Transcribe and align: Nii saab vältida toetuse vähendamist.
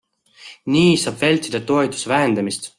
Nii 0.75 0.95
saab 1.03 1.21
vältida 1.23 1.59
toetuse 1.69 2.11
vähendamist. 2.15 2.63